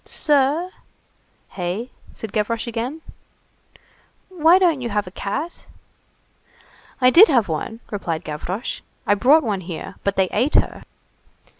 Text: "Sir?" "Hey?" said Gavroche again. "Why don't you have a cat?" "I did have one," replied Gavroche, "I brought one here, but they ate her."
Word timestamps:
"Sir?" 0.03 0.71
"Hey?" 1.49 1.91
said 2.15 2.33
Gavroche 2.33 2.65
again. 2.65 3.01
"Why 4.29 4.57
don't 4.57 4.81
you 4.81 4.89
have 4.89 5.05
a 5.05 5.11
cat?" 5.11 5.67
"I 6.99 7.11
did 7.11 7.27
have 7.27 7.47
one," 7.47 7.81
replied 7.91 8.23
Gavroche, 8.23 8.79
"I 9.05 9.13
brought 9.13 9.43
one 9.43 9.61
here, 9.61 9.93
but 10.03 10.15
they 10.15 10.27
ate 10.31 10.55
her." 10.55 10.81